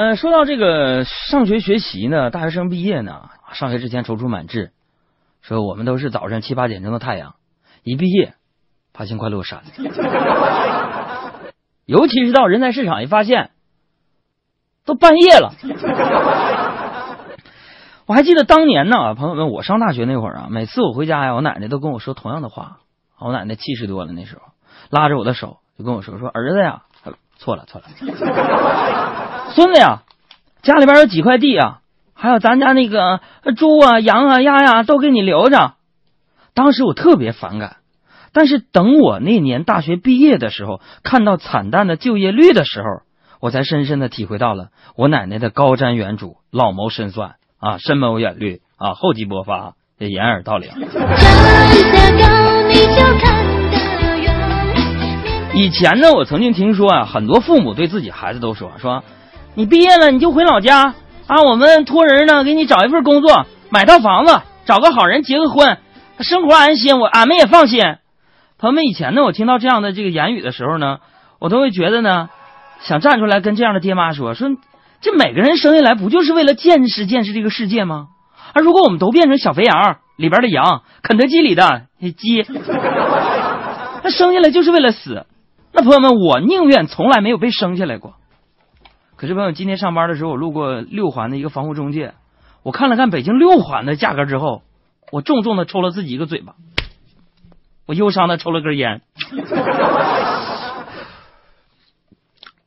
[0.00, 4.72] 呃，说到这个上学学习呢，大学生毕业呢，上学之前踌躇满志，
[5.42, 7.34] 说我们都是早上七八点钟的太阳，
[7.82, 8.32] 一毕业，
[8.94, 11.42] 发现快落山了。
[11.84, 13.50] 尤其是到人才市场一发现，
[14.86, 15.52] 都半夜了。
[18.06, 22.78] 我还记得当年呢，朋友们，我上大学那会儿啊，每次我回家呀，我奶奶都跟我说同样的话。
[23.18, 24.40] 我奶奶七十多了，那时候
[24.88, 26.84] 拉着我的手就跟我说：“说儿子呀，
[27.40, 27.86] 错了错了，
[29.54, 30.02] 孙子呀，
[30.60, 31.78] 家里边有几块地啊，
[32.12, 33.22] 还有咱家那个
[33.56, 35.72] 猪啊、羊啊、鸭呀，都给你留着。”
[36.52, 37.76] 当时我特别反感，
[38.34, 42.88] 但是等我那年大学毕业的时候，看到惨淡的就业率的时候，
[43.40, 50.70] 我才深深的体会到了我奶奶的高瞻远瞩、老谋深算啊、深谋远虑啊、厚积薄发、掩耳盗铃。
[55.52, 59.02] 以前呢，我曾经听说啊，很多父母对自己孩子都说说，
[59.54, 60.94] 你毕业了你就回老家
[61.26, 65.78] 啊，我们托人呢给你找一份工作，买套房子，找个好人结个婚，
[66.20, 67.80] 生活安心，我俺们也放心。
[68.58, 70.98] 朋友们，以前呢，我听到这样的这个言语的时候呢，
[71.40, 72.28] 我都会觉得呢，
[72.82, 74.48] 想站出来跟这样的爹妈说说，
[75.00, 78.06] 这每个人生下来不就是为了见识见识这个世界吗？
[78.54, 81.82] 而如果我们都变成小肥羊里边的羊，肯德基里的
[82.16, 82.46] 鸡，
[84.02, 85.26] 那生下来就是为了死。
[85.72, 88.14] 那朋友们，我宁愿从来没有被生下来过。
[89.16, 92.14] 可是朋友，今天上班的时候，我路过六环的一个房屋中介，
[92.62, 94.62] 我看了看北京六环的价格之后，
[95.12, 96.54] 我重重的抽了自己一个嘴巴，
[97.86, 99.02] 我忧伤的抽了根烟。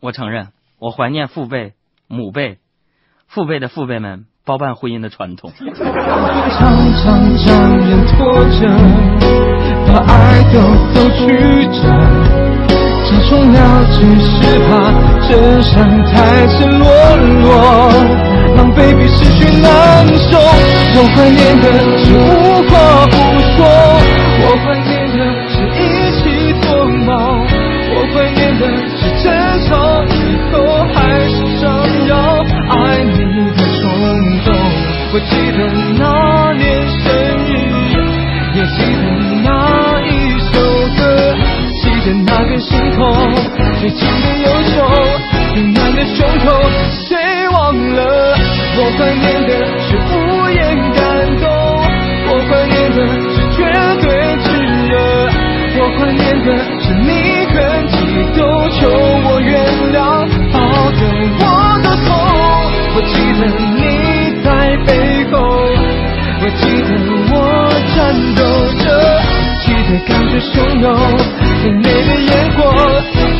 [0.00, 1.74] 我承认，我怀念父辈、
[2.06, 2.58] 母辈、
[3.26, 5.52] 父辈的父辈们包办婚姻的传统。
[5.52, 5.66] 常
[6.96, 8.68] 常让人拖着，
[9.86, 10.58] 把爱都
[10.94, 12.17] 都曲折。
[13.08, 13.56] 假装了，
[13.90, 14.36] 只是
[14.68, 14.70] 怕
[15.26, 15.72] 真相
[16.04, 16.12] 太
[16.48, 16.84] 赤裸
[17.42, 17.48] 裸，
[18.54, 19.66] 狼狈比失去难
[20.28, 20.36] 受。
[20.36, 21.64] 我怀念的
[21.96, 22.20] 是无
[22.68, 22.70] 话
[23.06, 23.16] 不
[23.56, 23.56] 说，
[24.44, 25.18] 我怀念的
[25.48, 25.80] 是一
[26.20, 26.22] 起
[26.60, 27.08] 做梦，
[27.94, 28.62] 我怀念的
[28.98, 29.26] 是争
[29.68, 29.70] 吵
[30.04, 30.14] 以
[30.52, 30.54] 后
[30.92, 30.96] 还
[31.30, 31.64] 是想
[32.08, 32.12] 要
[32.68, 33.16] 爱你
[33.56, 33.82] 的冲
[34.44, 34.46] 动。
[35.10, 35.58] 我记得
[35.96, 36.02] 那
[36.52, 37.04] 年生
[37.46, 37.96] 日，
[38.54, 39.04] 也记得
[39.42, 39.48] 那
[40.02, 40.37] 一，
[42.08, 43.04] 记得那片星空，
[43.80, 44.76] 最紧的忧愁，
[45.52, 46.46] 最暖的胸口，
[46.90, 47.14] 谁
[47.50, 48.00] 忘了？
[48.78, 50.58] 我怀念的是无言
[50.94, 50.98] 感
[51.38, 51.44] 动，
[52.30, 52.96] 我怀念的
[53.28, 53.58] 是绝
[54.00, 54.06] 对
[54.42, 54.48] 炙
[54.88, 54.96] 热，
[55.76, 56.48] 我怀念的
[56.80, 57.10] 是你
[57.52, 57.54] 很
[57.88, 57.96] 激
[58.34, 59.52] 动，求我原
[59.92, 60.00] 谅，
[60.50, 60.56] 抱
[60.92, 61.00] 得
[61.40, 61.44] 我
[61.82, 62.08] 都痛。
[62.96, 63.40] 我记得
[63.76, 63.78] 你
[64.42, 64.46] 在
[64.86, 64.88] 背
[65.30, 65.36] 后，
[66.40, 66.90] 我记得
[67.30, 67.36] 我
[67.94, 67.96] 颤
[68.34, 68.40] 抖，
[69.88, 70.94] 最感觉汹涌，
[71.62, 72.60] 最美的烟火，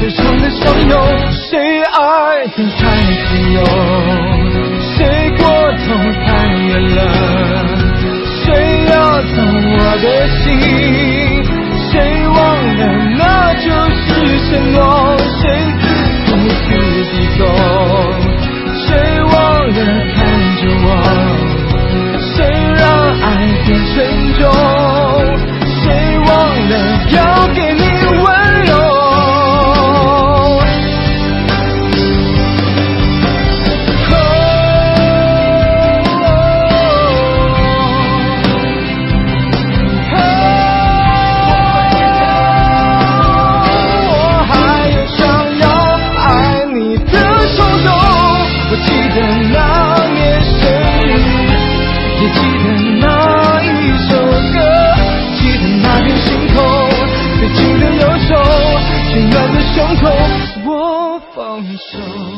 [0.01, 0.99] 最长的相拥，
[1.31, 1.59] 谁
[1.93, 2.81] 爱得太
[3.29, 3.61] 自由，
[4.81, 5.85] 谁过头
[6.25, 6.99] 太远了，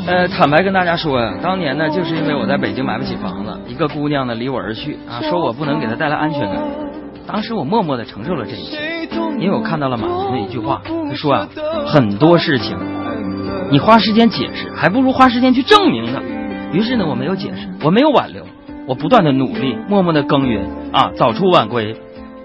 [0.06, 6.62] 呃，坦白跟大家说呀，当年呢，就是因为我在北京买不起房子，一个姑娘呢离我而去啊，说我不能给她带来安全感。
[7.26, 9.08] 当时我默默的承受了这一切，
[9.38, 11.48] 因为我看到了马云的一句话，他说啊，
[11.86, 12.76] 很多事情
[13.70, 16.20] 你花时间解释，还不如花时间去证明呢。
[16.72, 18.44] 于是呢，我没有解释，我没有挽留，
[18.86, 21.96] 我不断的努力，默默的耕耘啊，早出晚归，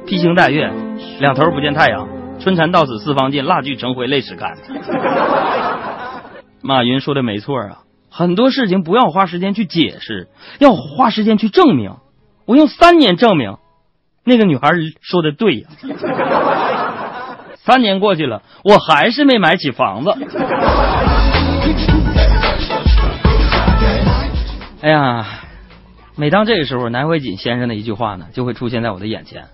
[0.06, 0.72] 披星戴月，
[1.20, 2.08] 两头不见太阳，
[2.40, 4.56] 春蚕到死丝方尽，蜡炬成灰泪始干。
[6.62, 7.80] 马云说的没错啊，
[8.10, 10.30] 很多事情不要花时间去解释，
[10.60, 11.96] 要花时间去证明。
[12.46, 13.58] 我用三年证明，
[14.24, 14.72] 那个女孩
[15.02, 15.68] 说的对呀。
[17.56, 20.12] 三年过去了，我还是没买起房子。
[24.82, 25.26] 哎呀，
[26.16, 29.46] 每当这个时候，南怀瑾先生的一句话呢，就会出现在我的眼前：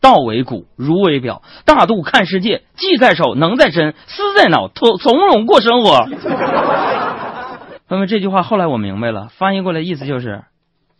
[0.00, 6.08] 道为骨，儒为表，大度看世界，技在手，能在身，思在脑，从从容过生活。
[7.88, 10.44] 那么这句话后来我明白了，翻译过来意思就是，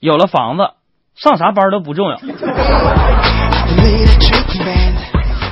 [0.01, 0.71] 有了房子，
[1.15, 2.21] 上啥班都不重要。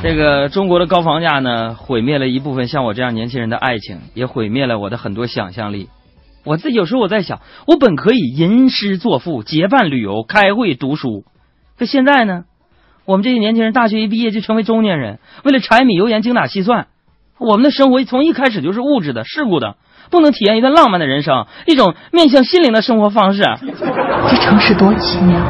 [0.03, 5.89] 这个中国的高房价呢，毁灭了一部分像我这样年轻人的爱情，也毁灭了我的很多想象力。
[6.45, 11.25] 我自己有时候我在想，我本可以吟诗作赋、结伴旅游、开会读书，
[11.79, 12.45] 可现在呢，
[13.09, 16.89] 我们这些年轻人大学一毕业就成为中年人，为了柴米油盐精打细算，
[17.39, 19.77] 我们的生活从一开始就是物质的、世故的，
[20.11, 23.43] 不能体验一段浪漫的人生，一种面向心灵的生活方式。
[24.29, 25.41] 这城市多奇妙，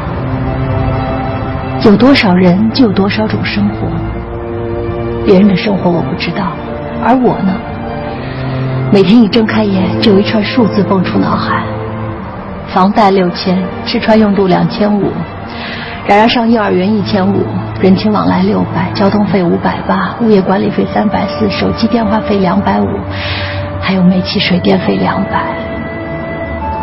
[1.85, 3.89] 有多少人就有多少种生活。
[5.27, 6.53] 别人的生活我不知道，
[7.03, 7.59] 而我呢，
[8.93, 11.65] 每天一睁开眼，就有一串数字蹦出脑海：
[12.69, 15.11] 房贷六千，吃穿用度两千五，
[16.09, 17.45] 然而上幼儿园一千五，
[17.83, 22.87] 人情往来六百，交通费五百八，物业管理费三百四，手机电话费两百五，
[23.79, 25.45] 还有煤气水电费两百。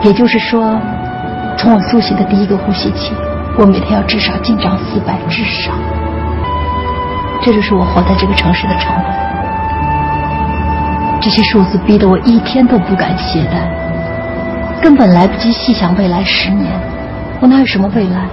[0.04, 0.80] 也就是说，
[1.58, 3.14] 从我苏醒的第一个呼吸起，
[3.58, 5.72] 我每天要至少进账四百，至少。
[7.42, 9.06] 这就是我活在这个城市的成本。
[11.20, 16.72] 这些数字逼得我一天都不敢懈怠，根本来不及细想未来十年。
[17.40, 18.28] 我哪有什么未来？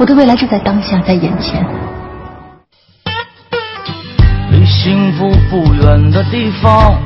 [0.00, 1.62] 我的未来就在当下，在眼前。
[4.50, 6.98] 离幸福不远的地方，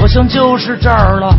[0.00, 1.36] 我想就是这儿了。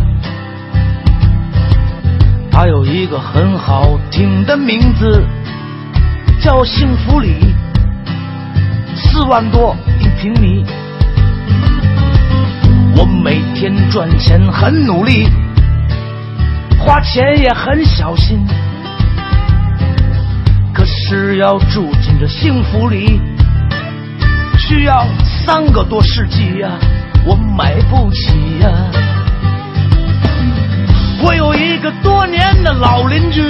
[2.52, 5.24] 它有一个很好听的名字，
[6.42, 7.56] 叫幸福里。
[8.98, 10.66] 四万多一平米，
[12.98, 15.30] 我每天赚钱很努力，
[16.78, 18.46] 花钱也很小心。
[21.10, 23.20] 只要住进这幸福里，
[24.60, 25.08] 需要
[25.44, 26.70] 三个多世纪呀、
[27.26, 28.70] 我买不起呀、
[31.24, 33.42] 我有一个多年的老邻居。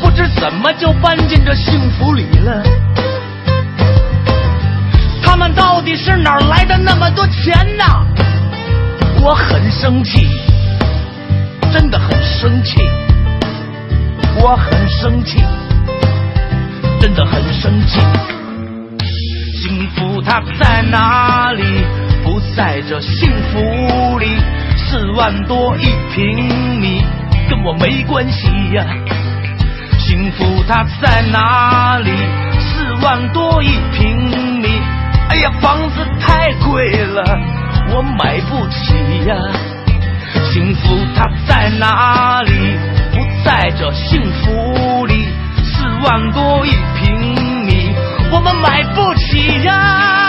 [0.00, 2.62] 不知怎么就搬进这幸福里了？
[5.20, 8.06] 他们到底是哪儿来的那么多钱呐？
[9.20, 10.28] 我很生气，
[11.72, 12.78] 真的很生气，
[14.42, 15.38] 我很生气，
[16.98, 18.00] 真的很生气。
[19.62, 21.62] 幸福它在哪里？
[22.24, 24.26] 不在这幸福里，
[24.76, 27.02] 四万多一平米，
[27.48, 28.84] 跟我没关系呀、
[29.98, 32.10] 幸福它在哪里？
[32.60, 34.68] 四万多一平米，
[35.28, 37.22] 哎呀，房子太贵了，
[37.92, 39.36] 我买不起呀。
[40.52, 42.76] 幸福它在哪里？
[43.12, 45.28] 不在这幸福里，
[45.62, 47.94] 四万多一平米，
[48.32, 50.19] 我们买不起呀。